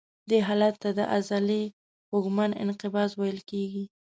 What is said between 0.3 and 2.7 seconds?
حالت ته د عضلې خوږمن